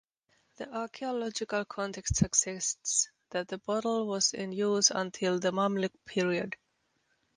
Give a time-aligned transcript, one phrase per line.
[0.55, 6.55] The archaeological context suggests that the bottle was in use until the Mamluk period.